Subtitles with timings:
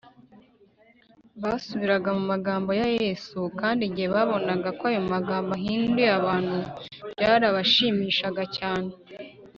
[1.43, 6.57] basubiraga mu magambo ya yesu, kandi igihe babonaga ko ayo magambo ahinduye abantu,
[7.13, 8.89] byarabashimishaga cyane